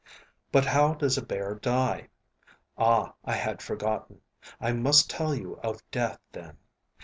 But 0.51 0.65
how 0.65 0.95
does 0.95 1.15
a 1.19 1.21
bear 1.23 1.53
die? 1.53 2.07
Ah, 2.75 3.13
I 3.23 3.33
had 3.33 3.61
forgotten. 3.61 4.21
I 4.59 4.71
must 4.73 5.11
tell 5.11 5.35
you 5.35 5.57
of 5.57 5.83
death, 5.91 6.17
then. 6.31 6.57